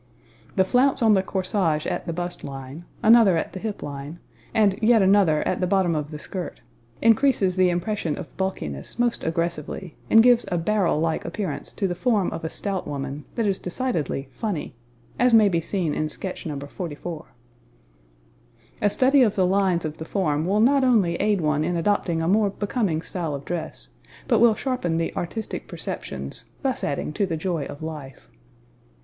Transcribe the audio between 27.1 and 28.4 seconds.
to the joy of life.